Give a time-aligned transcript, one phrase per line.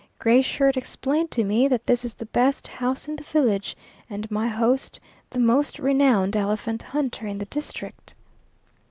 [0.17, 3.77] Gray Shirt explained to me that this is the best house in the village,
[4.09, 8.15] and my host the most renowned elephant hunter in the district.